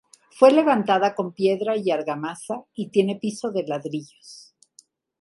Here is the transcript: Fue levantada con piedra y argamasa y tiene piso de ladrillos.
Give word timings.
Fue 0.31 0.49
levantada 0.51 1.13
con 1.13 1.31
piedra 1.31 1.77
y 1.77 1.91
argamasa 1.91 2.65
y 2.73 2.89
tiene 2.89 3.17
piso 3.17 3.51
de 3.51 3.67
ladrillos. 3.67 4.55